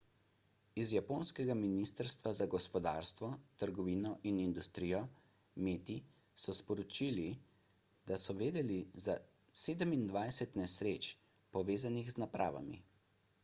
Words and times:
iz 0.83 0.91
japonskega 0.95 1.55
ministrstva 1.57 2.31
za 2.37 2.47
gospodarstvo 2.53 3.29
trgovino 3.63 4.13
in 4.29 4.39
industrijo 4.45 5.01
meti 5.67 5.97
so 6.45 6.55
sporočili 6.61 7.27
da 8.13 8.19
so 8.25 8.37
vedeli 8.41 8.79
za 9.07 9.19
27 9.63 10.59
nesreč 10.65 11.11
povezanih 11.59 12.11
z 12.17 12.23
napravami 12.27 12.81